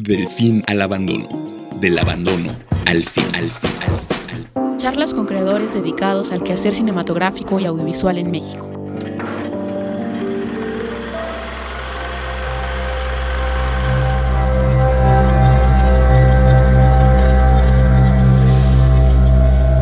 Del 0.00 0.28
fin 0.28 0.62
al 0.68 0.80
abandono. 0.80 1.26
Del 1.80 1.98
abandono 1.98 2.52
al 2.86 3.04
fin, 3.04 3.24
al 3.34 3.50
fin, 3.50 3.70
al 3.82 3.98
fin. 3.98 4.76
Charlas 4.78 5.12
con 5.12 5.26
creadores 5.26 5.74
dedicados 5.74 6.30
al 6.30 6.44
quehacer 6.44 6.72
cinematográfico 6.72 7.58
y 7.58 7.66
audiovisual 7.66 8.16
en 8.16 8.30
México. 8.30 8.70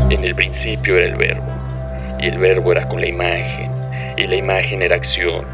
En 0.09 0.25
el 0.25 0.35
principio 0.35 0.97
era 0.97 1.09
el 1.09 1.17
verbo, 1.17 1.53
y 2.21 2.29
el 2.29 2.39
verbo 2.39 2.73
era 2.73 2.89
con 2.89 3.03
la 3.03 3.07
imagen, 3.07 3.71
y 4.17 4.27
la 4.27 4.37
imagen 4.37 4.81
era 4.81 4.97
acción. 4.97 5.45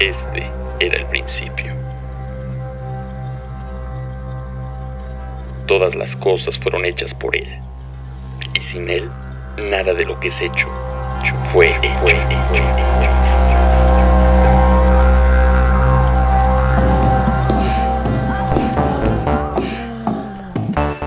Este 0.00 0.50
era 0.80 0.98
el 0.98 1.06
principio. 1.06 1.81
Todas 5.72 5.94
las 5.94 6.14
cosas 6.16 6.58
fueron 6.58 6.84
hechas 6.84 7.14
por 7.14 7.34
Él, 7.34 7.48
y 8.52 8.60
sin 8.70 8.90
Él, 8.90 9.08
nada 9.56 9.94
de 9.94 10.04
lo 10.04 10.20
que 10.20 10.28
es 10.28 10.34
hecho 10.38 10.68
fue, 11.50 11.72
fue, 12.02 12.12
fue. 12.12 12.60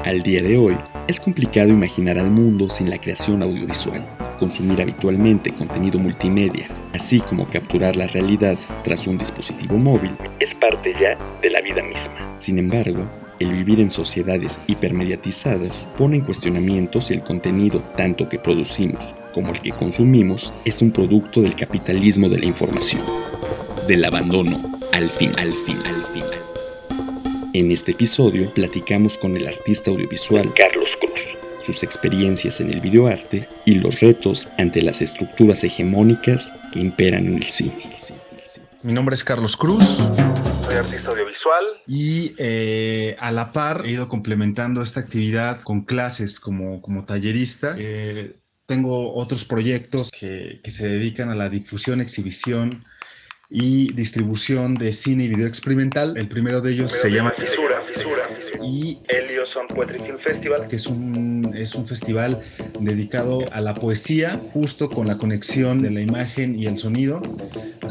Al 0.04 0.24
día 0.24 0.42
de 0.42 0.58
hoy, 0.58 0.76
es 1.08 1.20
complicado 1.20 1.70
imaginar 1.70 2.18
al 2.18 2.32
mundo 2.32 2.68
sin 2.68 2.90
la 2.90 2.98
creación 2.98 3.44
audiovisual. 3.44 4.04
Consumir 4.40 4.82
habitualmente 4.82 5.54
contenido 5.54 6.00
multimedia, 6.00 6.70
así 6.92 7.20
como 7.20 7.48
capturar 7.48 7.96
la 7.96 8.08
realidad 8.08 8.58
tras 8.84 9.06
un 9.06 9.20
dispositivo 9.20 9.78
móvil, 9.78 10.16
Es 10.40 10.56
parte 10.56 10.92
ya 11.00 11.16
de 11.44 11.52
la 11.52 11.62
vida 11.62 11.84
misma. 11.84 12.36
Sin 12.40 12.58
embargo, 12.58 13.08
el 13.40 13.52
vivir 13.52 13.82
en 13.82 13.90
sociedades 13.90 14.60
hipermediatizadas 14.68 15.90
pone 15.98 16.18
en 16.18 16.24
cuestionamiento 16.24 17.02
si 17.02 17.14
el 17.14 17.24
contenido 17.24 17.82
tanto 17.98 18.30
que 18.30 18.40
producimos 18.40 19.14
como 19.34 19.52
el 19.52 19.60
que 19.60 19.72
consumimos 19.72 20.54
es 20.64 20.82
un 20.82 20.92
producto 20.92 21.42
del 21.42 21.56
capitalismo 21.56 22.30
de 22.30 22.40
la 22.40 22.46
información. 22.46 23.02
Del 23.88 24.06
abandono 24.06 24.72
al 24.94 25.10
fin, 25.12 25.32
al 25.38 25.54
fin, 25.54 25.78
al 25.86 26.04
fin. 26.04 26.24
En 27.54 27.72
este 27.72 27.92
episodio 27.92 28.54
platicamos 28.54 29.18
con 29.18 29.36
el 29.36 29.48
artista 29.48 29.92
audiovisual, 29.92 30.54
Carlos 30.54 30.90
Cruz. 31.00 31.12
sus 31.66 31.84
experiencias 31.84 32.62
en 32.62 32.70
el 32.70 32.80
videoarte 32.80 33.50
y 33.66 33.76
los 33.76 34.00
retos 34.00 34.48
ante 34.58 34.82
las 34.82 35.02
estructuras 35.02 35.64
hegemónicas 35.64 36.54
que 36.72 36.80
imperan 36.80 37.28
en 37.28 37.36
el 37.36 37.44
cine. 37.44 37.90
Mi 38.84 38.94
nombre 38.94 39.16
es 39.16 39.24
Carlos 39.24 39.58
Cruz 39.58 39.84
Soy 40.66 40.76
artista 40.76 41.12
audiovisual. 41.12 41.25
Y 41.88 42.34
eh, 42.38 43.16
a 43.20 43.32
la 43.32 43.52
par 43.52 43.84
he 43.86 43.92
ido 43.92 44.10
complementando 44.10 44.82
esta 44.82 45.00
actividad 45.00 45.62
con 45.62 45.82
clases 45.86 46.40
como, 46.40 46.82
como 46.82 47.06
tallerista. 47.06 47.76
Eh, 47.78 48.36
tengo 48.66 49.14
otros 49.14 49.46
proyectos 49.46 50.10
que, 50.12 50.60
que 50.64 50.72
se 50.72 50.88
dedican 50.88 51.30
a 51.30 51.36
la 51.36 51.50
difusión, 51.50 52.02
exhibición 52.02 52.84
y 53.50 53.94
distribución 53.94 54.76
de 54.76 54.92
cine 54.92 55.26
y 55.26 55.28
video 55.30 55.48
experimental. 55.48 56.18
El 56.18 56.28
primero 56.28 56.62
de 56.62 56.72
ellos 56.72 56.92
se 56.92 57.12
llama 57.12 57.32
Fisura, 57.32 57.82
Fisura. 57.94 58.24
y 58.64 59.00
Elioson 59.56 59.68
Poetry 59.68 60.00
Film 60.00 60.20
Festival. 60.20 60.68
que 60.68 60.76
es 60.76 60.88
un, 60.88 61.54
es 61.56 61.76
un 61.76 61.88
festival 61.88 62.42
dedicado 62.80 63.40
a 63.52 63.62
la 63.62 63.74
poesía, 63.74 64.42
justo 64.54 64.90
con 64.90 65.08
la 65.08 65.18
conexión 65.18 65.82
de 65.82 65.92
la 65.92 66.02
imagen 66.02 66.60
y 66.60 66.66
el 66.66 66.78
sonido. 66.78 67.22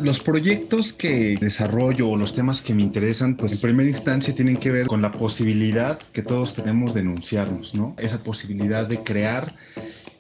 Los 0.00 0.20
proyectos 0.20 0.92
que 0.92 1.36
desarrollo 1.40 2.10
o 2.10 2.16
los 2.16 2.34
temas 2.34 2.60
que 2.60 2.74
me 2.74 2.82
interesan, 2.82 3.36
pues 3.36 3.54
en 3.54 3.60
primera 3.60 3.88
instancia 3.88 4.34
tienen 4.34 4.56
que 4.56 4.70
ver 4.70 4.86
con 4.86 5.00
la 5.00 5.12
posibilidad 5.12 5.98
que 6.12 6.22
todos 6.22 6.54
tenemos 6.54 6.94
de 6.94 7.00
enunciarnos, 7.00 7.74
¿no? 7.74 7.94
Esa 7.98 8.22
posibilidad 8.22 8.86
de 8.86 9.02
crear 9.02 9.54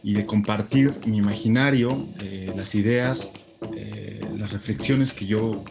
y 0.02 0.14
de 0.14 0.26
compartir 0.26 0.92
mi 1.06 1.18
imaginario, 1.18 2.08
eh, 2.20 2.52
las 2.54 2.74
ideas, 2.74 3.30
eh, 3.74 4.20
las 4.36 4.52
reflexiones 4.52 5.12
que 5.12 5.26
yo 5.26 5.64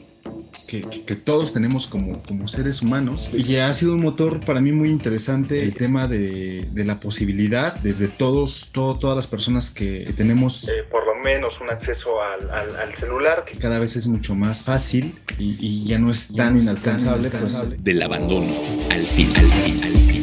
que, 0.81 1.03
que- 1.05 1.15
todos 1.15 1.53
tenemos 1.53 1.85
como, 1.87 2.21
como 2.23 2.47
seres 2.47 2.81
humanos. 2.81 3.29
Y 3.33 3.57
ha 3.57 3.71
sido 3.73 3.93
un 3.93 4.01
motor 4.01 4.39
para 4.45 4.59
mí 4.59 4.71
muy 4.71 4.89
interesante 4.89 5.61
el 5.61 5.75
tema 5.75 6.07
de, 6.07 6.67
de 6.71 6.83
la 6.83 6.99
posibilidad, 6.99 7.75
desde 7.75 8.07
todos, 8.07 8.69
todo- 8.71 8.97
todas 8.97 9.15
las 9.15 9.27
personas 9.27 9.69
que, 9.69 10.03
que 10.05 10.13
tenemos, 10.13 10.67
Eh, 10.67 10.83
por 10.89 11.05
lo 11.05 11.15
menos 11.23 11.53
un 11.61 11.69
acceso 11.69 12.21
al, 12.21 12.49
al- 12.49 12.75
al 12.75 12.95
celular. 12.97 13.45
que 13.45 13.57
cada 13.57 13.79
vez 13.79 13.95
es 13.95 14.07
mucho 14.07 14.35
más 14.35 14.63
fácil 14.63 15.15
y, 15.37 15.55
y 15.59 15.85
ya 15.85 15.99
no 15.99 16.09
es 16.11 16.27
tan 16.35 16.59
inalcanzable. 16.61 17.29
pues, 17.29 17.83
Del 17.83 18.01
abandono 18.01 18.51
al 18.91 19.05
fin, 19.05 19.29
al 19.37 19.51
fin, 19.51 19.83
al 19.83 19.99
fin. 20.01 20.22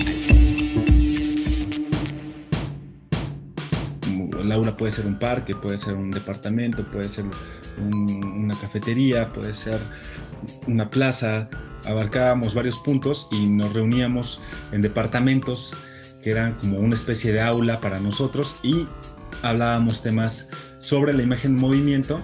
El 4.51 4.57
aula 4.57 4.77
puede 4.77 4.91
ser 4.91 5.07
un 5.07 5.17
parque, 5.19 5.55
puede 5.55 5.79
ser 5.79 5.95
un 5.95 6.11
departamento, 6.11 6.85
puede 6.91 7.09
ser 7.09 7.25
un- 7.79 8.25
una 8.45 8.55
cafetería, 8.59 9.29
puede 9.33 9.55
ser 9.55 9.79
una 10.67 10.91
plaza. 10.91 11.49
Abarcábamos 11.87 12.53
varios 12.55 12.77
puntos 12.79 13.29
y 13.31 13.47
nos 13.47 13.73
reuníamos 13.73 14.41
en 14.73 14.83
departamentos 14.83 15.73
que 16.23 16.31
eran 16.31 16.55
como 16.55 16.79
una 16.79 16.95
especie 16.95 17.33
de 17.33 17.41
aula 17.41 17.81
para 17.81 18.01
nosotros 18.01 18.57
y 18.63 18.87
hablábamos 19.43 20.03
temas 20.03 20.49
sobre 20.81 21.13
la 21.15 21.23
imagen 21.23 21.53
en 21.53 21.59
movimiento 21.59 22.21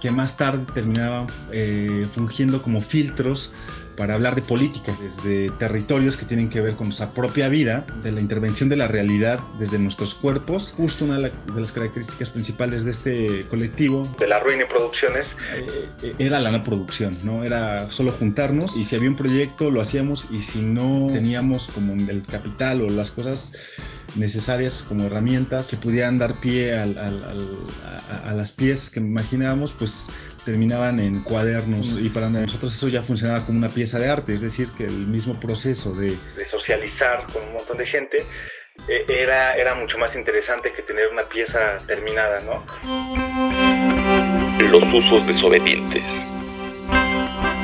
que 0.00 0.10
más 0.10 0.36
tarde 0.36 0.64
terminaban 0.72 1.26
eh, 1.52 2.06
fungiendo 2.14 2.62
como 2.62 2.80
filtros 2.80 3.52
para 3.96 4.14
hablar 4.14 4.34
de 4.34 4.42
política, 4.42 4.94
desde 5.02 5.48
territorios 5.58 6.16
que 6.16 6.24
tienen 6.26 6.48
que 6.50 6.60
ver 6.60 6.76
con 6.76 6.88
nuestra 6.88 7.12
propia 7.12 7.48
vida, 7.48 7.84
de 8.02 8.12
la 8.12 8.20
intervención 8.20 8.68
de 8.68 8.76
la 8.76 8.88
realidad 8.88 9.40
desde 9.58 9.78
nuestros 9.78 10.14
cuerpos. 10.14 10.74
Justo 10.76 11.04
una 11.04 11.16
de, 11.16 11.22
la- 11.22 11.54
de 11.54 11.60
las 11.60 11.72
características 11.72 12.30
principales 12.30 12.84
de 12.84 12.90
este 12.90 13.46
colectivo 13.48 14.06
De 14.18 14.26
la 14.26 14.40
Ruina 14.40 14.64
y 14.64 14.66
Producciones. 14.66 15.26
eh, 16.02 16.14
era 16.18 16.40
la 16.40 16.50
no 16.50 16.62
producción, 16.62 17.16
¿no? 17.24 17.44
Era 17.44 17.90
solo 17.90 18.12
juntarnos 18.12 18.76
y 18.76 18.84
si 18.84 18.96
había 18.96 19.08
un 19.08 19.16
proyecto 19.16 19.70
lo 19.70 19.80
hacíamos 19.80 20.28
y 20.30 20.42
si 20.42 20.60
no 20.60 21.08
teníamos 21.12 21.68
como 21.68 21.92
el 21.94 22.22
capital 22.22 22.82
o 22.82 22.88
las 22.88 23.10
cosas 23.10 23.52
necesarias 24.14 24.84
como 24.88 25.04
herramientas 25.04 25.68
que 25.68 25.76
pudieran 25.76 26.18
dar 26.18 26.40
pie 26.40 26.74
al- 26.74 26.96
al- 26.98 27.24
al- 27.24 27.58
a, 28.10 28.30
a 28.30 28.32
las 28.34 28.52
piezas 28.52 28.90
que 28.90 29.00
imaginábamos, 29.00 29.72
pues 29.72 30.06
terminaban 30.46 31.00
en 31.00 31.22
cuadernos 31.22 31.98
y 32.00 32.08
para 32.08 32.30
nosotros 32.30 32.74
eso 32.74 32.88
ya 32.88 33.02
funcionaba 33.02 33.44
como 33.44 33.58
una 33.58 33.68
pieza 33.68 33.98
de 33.98 34.08
arte, 34.08 34.32
es 34.32 34.40
decir, 34.40 34.68
que 34.78 34.84
el 34.84 35.06
mismo 35.06 35.38
proceso 35.38 35.92
de 35.92 36.16
de 36.36 36.44
socializar 36.48 37.26
con 37.32 37.42
un 37.42 37.54
montón 37.54 37.76
de 37.76 37.86
gente, 37.86 38.18
eh, 38.88 39.04
era, 39.08 39.56
era 39.56 39.74
mucho 39.74 39.98
más 39.98 40.14
interesante 40.14 40.72
que 40.72 40.82
tener 40.82 41.08
una 41.08 41.22
pieza 41.24 41.76
terminada, 41.86 42.38
¿no? 42.46 42.64
Los 44.70 45.04
usos 45.04 45.26
desobedientes. 45.26 46.02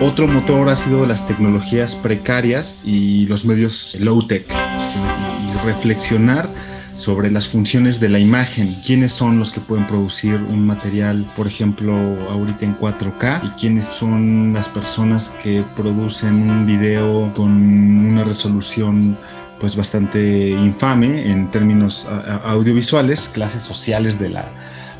Otro 0.01 0.27
motor 0.27 0.69
ha 0.69 0.75
sido 0.75 1.07
las 1.07 1.25
tecnologías 1.29 1.95
precarias 1.95 2.83
y 2.85 3.27
los 3.27 3.45
medios 3.45 3.97
low-tech. 4.01 4.47
Y 4.51 5.67
reflexionar 5.67 6.49
sobre 6.95 7.31
las 7.31 7.47
funciones 7.47 8.01
de 8.01 8.09
la 8.09 8.19
imagen, 8.19 8.79
quiénes 8.85 9.13
son 9.13 9.39
los 9.39 9.51
que 9.51 9.61
pueden 9.61 9.87
producir 9.87 10.35
un 10.35 10.67
material, 10.67 11.31
por 11.37 11.47
ejemplo, 11.47 11.95
ahorita 12.31 12.65
en 12.65 12.79
4K, 12.79 13.47
y 13.47 13.49
quiénes 13.61 13.87
son 13.87 14.53
las 14.53 14.69
personas 14.69 15.31
que 15.43 15.65
producen 15.77 16.49
un 16.49 16.67
video 16.67 17.33
con 17.35 17.51
una 17.51 18.25
resolución 18.25 19.17
pues 19.61 19.77
bastante 19.77 20.51
infame 20.51 21.31
en 21.31 21.49
términos 21.51 22.09
audiovisuales, 22.45 23.29
clases 23.29 23.63
sociales 23.63 24.19
de 24.19 24.31
la, 24.31 24.51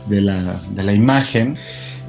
de 0.09 0.21
la, 0.21 0.61
de 0.71 0.83
la 0.85 0.95
imagen. 0.95 1.57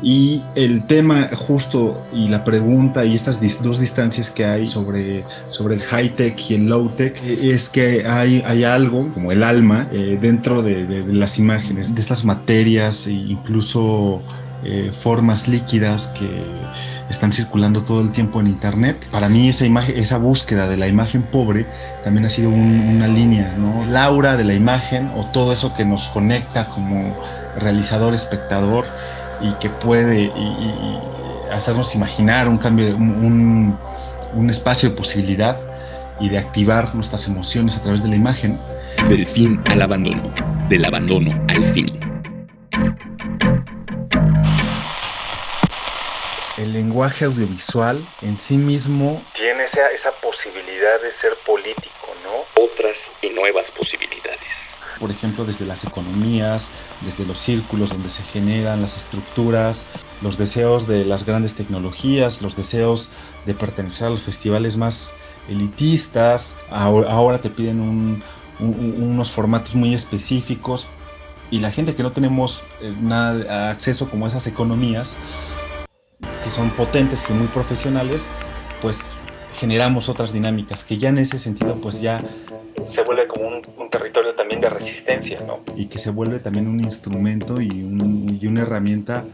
Y 0.03 0.43
el 0.55 0.85
tema 0.85 1.29
justo 1.33 2.05
y 2.13 2.27
la 2.27 2.43
pregunta 2.43 3.05
y 3.05 3.15
estas 3.15 3.39
dos 3.61 3.79
distancias 3.79 4.29
que 4.29 4.43
hay 4.45 4.67
sobre, 4.67 5.23
sobre 5.47 5.75
el 5.75 5.81
high-tech 5.81 6.37
y 6.49 6.55
el 6.55 6.65
low-tech 6.67 7.21
eh, 7.23 7.51
es 7.53 7.69
que 7.69 8.05
hay, 8.05 8.43
hay 8.45 8.65
algo 8.65 9.07
como 9.13 9.31
el 9.31 9.43
alma 9.43 9.87
eh, 9.93 10.17
dentro 10.19 10.61
de, 10.61 11.05
las 11.07 11.39
imágenes, 11.39 11.95
de 11.95 12.01
estas 12.01 12.25
materias 12.25 13.07
e 13.07 13.13
incluso 13.13 14.21
eh, 14.65 14.91
formas 14.97 15.47
líquidas 15.47 16.07
que 16.07 16.43
están 17.09 17.31
circulando 17.31 17.83
todo 17.83 18.01
el 18.01 18.11
tiempo 18.11 18.41
en 18.41 18.47
internet. 18.47 19.07
Para 19.09 19.29
mí 19.29 19.47
esa 19.47 19.65
imagen, 19.65 19.97
esa 19.97 20.17
búsqueda 20.17 20.67
de 20.67 20.75
la 20.75 20.87
imagen 20.89 21.21
pobre 21.23 21.65
también 22.03 22.25
ha 22.25 22.29
sido 22.29 22.49
un- 22.49 22.93
una 22.97 23.07
línea, 23.07 23.55
¿no? 23.57 23.85
Laura 23.89 24.35
de 24.35 24.43
la 24.43 24.53
imagen 24.53 25.11
o 25.15 25.25
todo 25.27 25.53
eso 25.53 25.73
que 25.73 25.85
nos 25.85 26.09
conecta 26.09 26.67
como 26.67 27.15
realizador, 27.57 28.13
espectador 28.13 28.85
y 29.43 29.53
que 29.59 29.69
puede 29.69 30.21
y- 30.21 30.25
y- 30.25 30.29
y 30.29 31.53
hacernos 31.53 31.93
imaginar 31.95 32.47
un 32.47 32.57
cambio, 32.57 32.85
de- 32.87 32.93
un, 32.93 33.77
un- 34.33 34.49
espacio 34.49 34.89
de 34.89 34.95
posibilidad 34.95 35.59
y 36.19 36.29
de 36.29 36.37
activar 36.39 36.93
nuestras 36.95 37.27
emociones 37.27 37.75
a 37.77 37.81
través 37.83 38.01
de 38.03 38.09
la 38.09 38.15
imagen. 38.15 38.59
Del 39.09 39.25
fin 39.27 39.61
al 39.69 39.81
abandono. 39.81 40.23
Del 40.69 40.85
abandono 40.85 41.31
al 41.49 41.65
fin. 41.65 41.85
El 46.57 46.71
lenguaje 46.73 47.25
audiovisual 47.25 48.07
en 48.21 48.37
sí 48.37 48.57
mismo 48.57 49.23
Tiene 49.35 49.65
esa, 49.65 49.89
esa 49.91 50.11
posibilidad 50.21 51.01
de 51.01 51.11
ser 51.19 51.33
político, 51.45 52.07
¿no? 52.23 52.63
Otras 52.63 52.95
y 53.21 53.29
nuevas 53.29 53.65
posibilidades. 53.71 54.39
Por 54.99 55.11
ejemplo, 55.11 55.45
desde 55.45 55.65
las 55.65 55.83
economías, 55.83 56.71
desde 57.01 57.25
los 57.25 57.39
círculos 57.39 57.91
donde 57.91 58.09
se 58.09 58.23
generan 58.23 58.81
las 58.81 58.95
estructuras, 58.95 59.85
los 60.21 60.37
deseos 60.37 60.87
de 60.87 61.03
las 61.03 61.25
grandes 61.25 61.55
tecnologías, 61.55 62.41
los 62.41 62.55
deseos 62.55 63.09
de 63.45 63.53
pertenecer 63.53 64.07
a 64.07 64.09
los 64.11 64.21
festivales 64.21 64.77
más 64.77 65.13
elitistas, 65.49 66.55
ahora, 66.69 67.39
te 67.41 67.49
piden 67.49 68.23
unos 68.59 69.31
formatos 69.31 69.75
muy 69.75 69.93
específicos 69.93 70.87
y 71.51 71.59
la 71.59 71.71
gente 71.71 71.95
que 71.95 72.03
no 72.03 72.11
tenemos 72.11 72.61
eh, 72.81 72.93
nada 73.01 73.69
acceso 73.69 74.09
como 74.09 74.25
a 74.25 74.27
esas 74.29 74.47
economías, 74.47 75.15
que 76.43 76.49
son 76.49 76.71
potentes 76.71 77.29
y 77.29 77.33
muy 77.33 77.47
profesionales, 77.47 78.27
pues 78.81 78.99
generamos 79.53 80.09
otras 80.09 80.33
dinámicas 80.33 80.83
que 80.83 80.97
ya 80.97 81.09
en 81.09 81.17
ese 81.19 81.37
sentido 81.37 81.79
pues 81.79 82.01
ya 82.01 82.23
se 82.93 83.01
vuelve 83.03 83.27
como 83.27 83.47
un, 83.47 83.89
territorio 83.89 84.33
también 84.35 84.61
de 84.61 84.69
resistencia, 84.69 85.37
¿no? 85.45 85.63
Y 85.75 85.85
que 85.85 85.99
se 85.99 86.09
vuelve 86.09 86.39
también 86.39 86.67
un 86.67 86.79
instrumento 86.79 87.61
y, 87.61 87.67
y 87.69 88.47
una 88.47 88.63
herramienta 88.63 89.25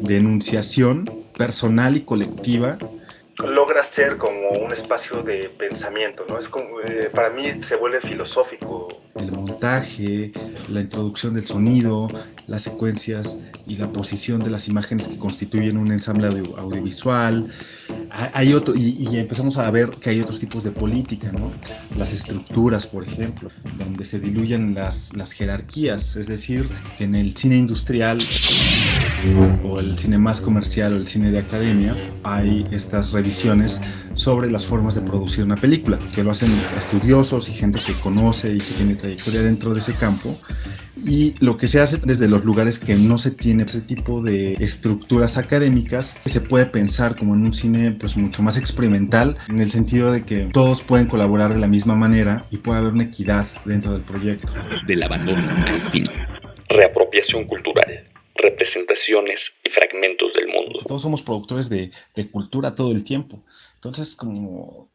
de 0.00 0.16
enunciación 0.16 1.04
personal 1.36 1.96
y 1.96 2.02
colectiva 2.02 2.78
logra 3.46 3.88
ser 3.94 4.16
como 4.18 4.50
un 4.50 4.72
espacio 4.72 5.22
de 5.22 5.50
pensamiento, 5.58 6.24
¿no? 6.28 6.38
Es 6.38 6.48
como, 6.48 6.80
eh, 6.80 7.10
para 7.14 7.30
mí 7.30 7.44
se 7.68 7.76
vuelve 7.76 8.00
filosófico. 8.00 8.88
El 9.14 9.32
montaje, 9.32 10.32
la 10.68 10.80
introducción 10.80 11.34
del 11.34 11.46
sonido, 11.46 12.08
las 12.46 12.62
secuencias 12.62 13.38
y 13.66 13.76
la 13.76 13.88
posición 13.88 14.40
de 14.40 14.50
las 14.50 14.68
imágenes 14.68 15.08
que 15.08 15.18
constituyen 15.18 15.76
un 15.76 15.90
ensamble 15.90 16.28
audiovisual. 16.56 17.50
Hay 18.12 18.52
otro, 18.54 18.74
y, 18.76 19.16
empezamos 19.16 19.56
a 19.56 19.70
ver 19.70 19.90
que 19.90 20.10
hay 20.10 20.20
otros 20.20 20.40
tipos 20.40 20.64
de 20.64 20.70
política, 20.72 21.30
¿no? 21.32 21.52
Las 21.96 22.12
estructuras, 22.12 22.86
por 22.86 23.04
ejemplo, 23.04 23.50
donde 23.78 24.04
se 24.04 24.18
diluyen 24.18 24.74
las, 24.74 25.14
las 25.14 25.32
jerarquías, 25.32 26.16
es 26.16 26.26
decir, 26.26 26.68
en 26.98 27.14
el 27.14 27.36
cine 27.36 27.56
industrial 27.56 28.18
o 29.64 29.80
el 29.80 29.98
cine 29.98 30.18
más 30.18 30.40
comercial 30.40 30.94
o 30.94 30.96
el 30.96 31.06
cine 31.06 31.30
de 31.30 31.38
academia 31.38 31.96
hay 32.22 32.66
estas 32.70 33.12
revisiones 33.12 33.80
sobre 34.14 34.50
las 34.50 34.66
formas 34.66 34.94
de 34.94 35.02
producir 35.02 35.44
una 35.44 35.56
película, 35.56 35.98
que 36.14 36.24
lo 36.24 36.30
hacen 36.30 36.50
estudiosos 36.76 37.48
y 37.48 37.52
gente 37.52 37.80
que 37.86 37.92
conoce 37.94 38.54
y 38.54 38.58
que 38.58 38.74
tiene 38.74 38.94
trayectoria 38.94 39.42
dentro 39.42 39.74
de 39.74 39.80
ese 39.80 39.94
campo. 39.94 40.38
Y 41.04 41.34
lo 41.40 41.56
que 41.56 41.66
se 41.66 41.80
hace 41.80 41.98
desde 41.98 42.28
los 42.28 42.44
lugares 42.44 42.78
que 42.78 42.94
no 42.94 43.16
se 43.16 43.30
tiene 43.30 43.62
ese 43.62 43.80
tipo 43.80 44.22
de 44.22 44.54
estructuras 44.54 45.38
académicas, 45.38 46.16
se 46.26 46.40
puede 46.40 46.66
pensar 46.66 47.16
como 47.16 47.34
en 47.34 47.42
un 47.42 47.52
cine 47.52 47.92
pues 47.92 48.16
mucho 48.16 48.42
más 48.42 48.58
experimental, 48.58 49.36
en 49.48 49.60
el 49.60 49.70
sentido 49.70 50.12
de 50.12 50.24
que 50.24 50.50
todos 50.52 50.82
pueden 50.82 51.06
colaborar 51.06 51.54
de 51.54 51.60
la 51.60 51.68
misma 51.68 51.94
manera 51.94 52.44
y 52.50 52.58
puede 52.58 52.80
haber 52.80 52.92
una 52.92 53.04
equidad 53.04 53.46
dentro 53.64 53.92
del 53.92 54.02
proyecto. 54.02 54.52
Del 54.86 55.02
abandono 55.02 55.48
al 55.66 55.82
fin. 55.82 56.04
Reapropiación 56.68 57.46
cultural 57.46 58.09
representaciones 58.40 59.40
y 59.64 59.70
fragmentos 59.70 60.32
del 60.34 60.48
mundo. 60.48 60.80
Todos 60.86 61.02
somos 61.02 61.22
productores 61.22 61.68
de, 61.68 61.90
cultura 62.30 62.74
todo 62.74 62.92
el 62.92 63.04
tiempo. 63.04 63.42
Entonces, 63.74 64.14
como, 64.14 64.88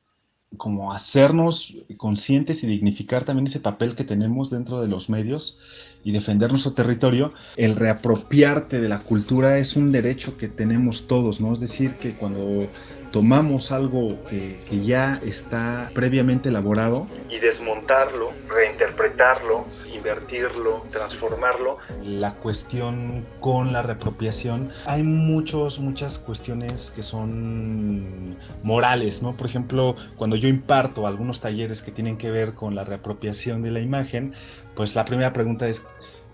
como 0.58 0.94
hacernos 0.94 1.76
conscientes 1.98 2.64
y 2.64 2.68
dignificar 2.68 3.24
también 3.24 3.48
ese 3.48 3.60
papel 3.60 3.96
que 3.96 4.04
tenemos 4.04 4.50
dentro 4.50 4.82
de 4.82 4.88
los 4.88 5.10
medios 5.10 5.58
y 6.04 6.12
defender 6.12 6.50
nuestro 6.52 6.74
territorio, 6.74 7.34
el 7.58 7.76
reapropiarte 7.76 8.80
de 8.80 8.90
la 8.90 9.00
cultura 9.00 9.58
es 9.58 9.76
un 9.76 9.92
derecho 9.92 10.38
que 10.38 10.48
tenemos 10.48 11.08
todos, 11.08 11.42
¿no? 11.42 11.52
Es 11.54 11.60
decir, 11.60 11.96
que 11.96 12.16
cuando 12.16 12.68
tomamos 13.12 13.72
algo 13.72 14.24
que, 14.30 14.60
ya 14.86 15.20
está 15.26 15.90
previamente 15.94 16.50
elaborado 16.50 17.08
y 17.30 17.38
desmontarlo, 17.40 18.32
reinterpretarlo, 18.50 19.66
invertirlo, 19.94 20.84
transformarlo. 20.92 21.78
La 22.04 22.34
cuestión 22.34 23.26
con 23.40 23.72
la 23.72 23.82
reapropiación, 23.82 24.72
hay 24.86 25.04
muchos, 25.04 25.80
muchas 25.80 26.20
cuestiones 26.20 26.92
que 26.92 27.04
son 27.04 28.38
morales, 28.64 29.22
¿no? 29.22 29.36
Por 29.36 29.48
ejemplo, 29.48 29.96
cuando 30.18 30.36
yo 30.36 30.48
imparto 30.50 31.08
algunos 31.08 31.40
talleres 31.40 31.82
que 31.82 31.92
tienen 31.92 32.18
que 32.18 32.32
ver 32.32 32.54
con 32.54 32.76
la 32.76 32.84
reapropiación 32.84 33.62
de 33.62 33.72
la 33.72 33.80
imagen, 33.80 34.34
pues 34.76 34.94
la 34.94 35.06
primera 35.06 35.32
pregunta 35.32 35.68
es 35.68 35.82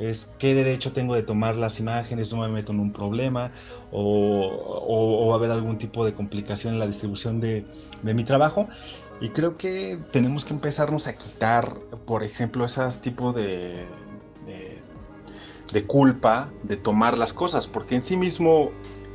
es 0.02 0.32
qué 0.40 0.56
derecho 0.56 0.94
tengo 0.94 1.14
de 1.14 1.22
tomar 1.22 1.56
las 1.56 1.80
imágenes, 1.80 2.32
no 2.34 2.42
me 2.42 2.48
meto 2.48 2.72
en 2.72 2.80
un 2.80 2.92
problema 2.92 3.52
o, 3.92 5.28
va 5.30 5.36
a 5.36 5.38
haber 5.38 5.52
algún 5.52 5.78
tipo 5.78 6.04
de 6.04 6.14
complicación 6.14 6.74
en 6.74 6.80
la 6.80 6.88
distribución 6.88 7.40
de, 7.40 7.66
mi 8.04 8.24
trabajo. 8.24 8.68
Y 9.20 9.30
creo 9.30 9.58
que 9.58 10.00
tenemos 10.12 10.44
que 10.44 10.54
empezarnos 10.54 11.06
a 11.06 11.16
quitar, 11.16 11.78
por 12.08 12.24
ejemplo, 12.24 12.66
ese 12.66 12.82
tipo 13.02 13.32
de, 13.32 13.86
de, 15.72 15.84
culpa 15.86 16.50
de 16.64 16.78
tomar 16.78 17.20
las 17.20 17.32
cosas, 17.32 17.68
porque 17.68 17.96
en 17.96 18.02
sí 18.02 18.18
mismo, 18.18 18.72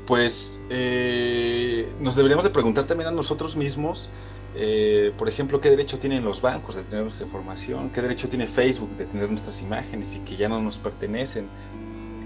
pues, 0.06 0.60
eh, 0.70 1.92
nos 2.00 2.14
deberíamos 2.14 2.44
de 2.44 2.50
preguntar 2.50 2.84
también 2.84 3.08
a 3.08 3.12
nosotros 3.12 3.56
mismos 3.56 4.08
eh, 4.58 5.12
por 5.18 5.28
ejemplo, 5.28 5.60
¿qué 5.60 5.68
derecho 5.68 5.98
tienen 5.98 6.24
los 6.24 6.40
bancos 6.40 6.76
de 6.76 6.82
tener 6.82 7.02
nuestra 7.02 7.26
información? 7.26 7.90
¿Qué 7.90 8.00
derecho 8.00 8.26
tiene 8.30 8.46
Facebook 8.46 8.88
de 8.96 9.04
tener 9.04 9.28
nuestras 9.28 9.60
imágenes 9.60 10.16
y 10.16 10.20
que 10.20 10.36
ya 10.36 10.48
no 10.48 10.62
nos 10.62 10.78
pertenecen? 10.78 11.46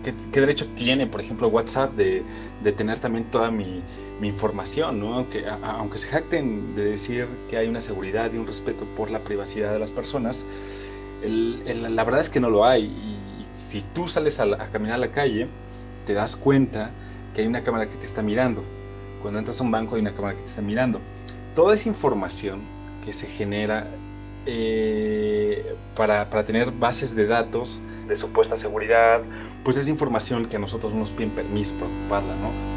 ¿Qué, 0.05 0.41
derecho 0.41 0.69
tiene, 0.77 1.09
por 1.09 1.21
ejemplo, 1.21 1.49
WhatsApp 1.49 1.93
de, 1.95 2.23
tener 2.77 3.01
también 3.01 3.25
toda 3.33 3.51
mi, 3.51 3.83
información? 4.23 5.01
¿no? 5.01 5.15
Aunque, 5.15 5.45
aunque 5.49 5.99
se 5.99 6.07
jacten 6.07 6.77
de 6.77 6.85
decir 6.85 7.27
que 7.51 7.57
hay 7.57 7.67
una 7.67 7.81
seguridad 7.81 8.33
y 8.33 8.39
un 8.39 8.47
respeto 8.47 8.85
por 8.97 9.11
la 9.11 9.19
privacidad 9.19 9.73
de 9.73 9.81
las 9.81 9.91
personas, 9.91 10.47
la 11.23 12.05
verdad 12.05 12.21
es 12.21 12.31
que 12.31 12.39
no 12.39 12.49
lo 12.49 12.65
hay. 12.65 12.85
Y, 12.85 13.17
si 13.71 13.83
tú 13.95 14.09
sales 14.09 14.39
a, 14.41 14.45
a 14.45 14.69
caminar 14.71 14.95
a 14.95 14.99
la 14.99 15.11
calle, 15.11 15.49
te 16.07 16.15
das 16.15 16.37
cuenta 16.37 16.91
que 17.35 17.43
hay 17.43 17.49
una 17.49 17.63
cámara 17.63 17.89
que 17.89 17.97
te 17.97 18.07
está 18.07 18.23
mirando. 18.23 18.63
Cuando 19.21 19.39
entras 19.41 19.61
a 19.61 19.65
un 19.65 19.71
banco 19.71 19.97
hay 19.97 20.01
una 20.01 20.15
cámara 20.15 20.37
que 20.37 20.43
te 20.43 20.49
está 20.49 20.63
mirando 20.63 21.01
toda 21.55 21.75
esa 21.75 21.89
información 21.89 22.61
que 23.05 23.13
se 23.13 23.27
genera 23.27 23.89
eh, 24.47 25.75
para, 25.97 26.29
tener 26.45 26.71
bases 26.71 27.15
de 27.15 27.27
datos 27.27 27.83
de 28.09 28.17
supuesta 28.17 28.59
seguridad, 28.59 29.21
pues 29.65 29.77
es 29.77 29.89
información 29.89 30.47
que 30.47 30.57
a 30.57 30.59
nosotros 30.59 30.93
no 30.93 31.01
nos 31.01 31.11
piden 31.11 31.31
permiso 31.31 31.75
para 31.75 31.87
ocuparla, 31.87 32.35
¿no? 32.37 32.71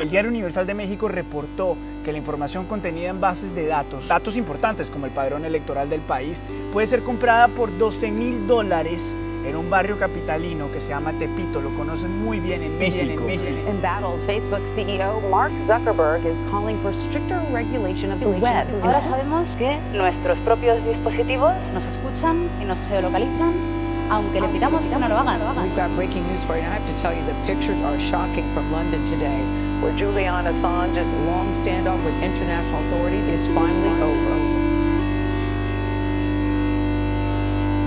El 0.00 0.10
Diario 0.10 0.30
Universal 0.30 0.66
de 0.66 0.74
México 0.74 1.08
reportó 1.08 1.76
que 2.04 2.12
la 2.12 2.18
información 2.18 2.66
contenida 2.66 3.08
en 3.10 3.20
bases 3.20 3.54
de 3.54 3.66
datos, 3.66 4.08
datos 4.08 4.36
importantes 4.36 4.90
como 4.90 5.06
el 5.06 5.12
padrón 5.12 5.44
electoral 5.44 5.90
del 5.90 6.00
país, 6.00 6.42
puede 6.72 6.86
ser 6.86 7.02
comprada 7.02 7.48
por 7.48 7.76
12 7.78 8.10
mil 8.10 8.46
dólares 8.46 9.14
en 9.44 9.56
un 9.56 9.68
barrio 9.68 9.98
capitalino 9.98 10.70
que 10.70 10.80
se 10.80 10.90
llama 10.90 11.12
Tepito, 11.12 11.60
lo 11.60 11.70
conocen 11.74 12.24
muy 12.24 12.40
bien 12.40 12.62
en 12.62 12.78
México. 12.78 13.24
In 13.28 13.80
battle, 13.80 14.18
Facebook 14.26 14.66
CEO 14.66 15.20
Mark 15.30 15.52
Zuckerberg 15.66 16.24
is 16.26 16.40
calling 16.50 16.78
for 16.82 16.92
stricter 16.92 17.40
regulation 17.52 18.12
of 18.12 18.20
the 18.20 18.26
web. 18.26 18.66
Ahora 18.82 19.00
sabemos 19.00 19.56
que 19.56 19.78
nuestros 19.92 20.38
propios 20.38 20.84
dispositivos 20.84 21.52
nos 21.74 21.84
escuchan 21.86 22.48
y 22.60 22.64
nos 22.64 22.78
geolocalizan 22.88 23.52
aunque 24.10 24.40
le 24.40 24.48
pidamos 24.48 24.84
que 24.84 24.98
no 24.98 25.08
lo 25.08 25.16
hagan. 25.16 25.40
We've 25.56 25.74
got 25.74 25.94
breaking 25.96 26.26
news 26.28 26.44
for 26.44 26.56
you, 26.56 26.62
and 26.62 26.72
I 26.72 26.78
have 26.78 26.86
to 26.86 27.02
tell 27.02 27.14
you, 27.14 27.24
the 27.24 27.34
pictures 27.46 27.80
are 27.82 27.98
shocking 27.98 28.44
from 28.52 28.70
London 28.70 29.04
today, 29.06 29.40
where 29.80 29.92
Julian 29.96 30.44
Assange's 30.44 31.10
long 31.24 31.54
standoff 31.54 32.02
with 32.04 32.14
international 32.22 32.80
authorities 32.88 33.28
is 33.28 33.46
finally 33.48 34.02
over. 34.02 34.36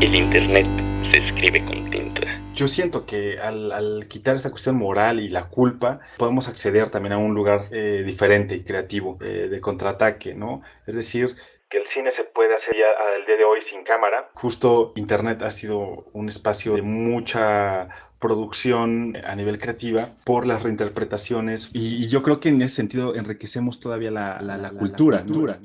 El 0.02 0.14
Internet 0.14 0.85
se 1.12 1.20
escribe 1.20 1.64
con 1.66 1.90
tinta. 1.90 2.22
Yo 2.54 2.68
siento 2.68 3.06
que 3.06 3.38
al, 3.40 4.08
quitar 4.08 4.36
esta 4.36 4.50
cuestión 4.50 4.78
moral 4.78 5.20
y 5.20 5.30
la 5.30 5.50
culpa, 5.50 6.00
podemos 6.18 6.48
acceder 6.48 6.90
también 6.90 7.14
a 7.14 7.18
un 7.18 7.34
lugar 7.34 7.62
eh, 7.72 8.04
diferente 8.06 8.56
y 8.56 8.64
creativo 8.64 9.18
eh, 9.22 9.48
de 9.50 9.62
contraataque, 9.62 10.34
¿no? 10.34 10.62
Es 10.88 10.96
decir, 10.96 11.36
que 11.70 11.80
el 11.80 11.88
cine 11.94 12.12
se 12.16 12.24
puede 12.24 12.56
hacer 12.56 12.76
ya 12.76 12.88
al 13.16 13.26
día 13.26 13.38
de 13.38 13.44
hoy 13.44 13.60
sin 13.70 13.84
cámara. 13.84 14.30
Justo 14.36 14.94
Internet 14.96 15.42
ha 15.42 15.52
sido 15.52 16.06
un 16.14 16.30
espacio 16.30 16.76
de 16.76 16.82
mucha 16.82 17.90
producción 18.20 19.18
a 19.24 19.36
nivel 19.36 19.60
creativa 19.60 20.10
por 20.26 20.48
las 20.48 20.64
reinterpretaciones 20.64 21.70
y, 21.74 22.08
yo 22.08 22.24
creo 22.24 22.40
que 22.40 22.50
en 22.50 22.62
ese 22.62 22.76
sentido 22.76 23.16
enriquecemos 23.16 23.80
todavía 23.80 24.12
la, 24.12 24.42
la, 24.42 24.70
cultura. 24.72 25.24
cultura. 25.24 25.60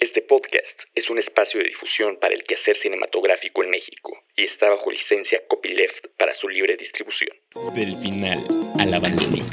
Este 0.00 0.22
podcast 0.22 0.80
es 0.94 1.10
un 1.10 1.18
espacio 1.18 1.60
de 1.60 1.66
difusión 1.66 2.16
para 2.18 2.32
el 2.32 2.42
quehacer 2.44 2.74
cinematográfico 2.74 3.62
en 3.62 3.68
México 3.68 4.16
y 4.34 4.44
está 4.44 4.70
bajo 4.70 4.90
licencia 4.90 5.42
Copyleft 5.46 6.06
para 6.16 6.32
su 6.32 6.48
libre 6.48 6.74
distribución. 6.78 7.36
Del 7.74 7.94
final 7.96 8.42
al 8.78 8.94
abandono. 8.94 9.44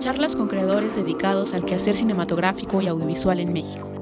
Charlas 0.00 0.34
con 0.34 0.48
creadores 0.48 0.96
dedicados 0.96 1.54
al 1.54 1.64
quehacer 1.64 1.94
cinematográfico 1.94 2.82
y 2.82 2.88
audiovisual 2.88 3.38
en 3.38 3.52
México. 3.52 4.01